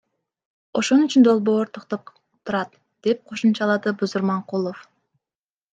Ошол 0.79 0.99
үчүн 1.07 1.21
долбоор 1.27 1.67
токтоп 1.77 2.03
турат,— 2.43 2.71
деп 3.09 3.19
кошумчалады 3.31 3.89
Бузурманкулов. 4.03 4.77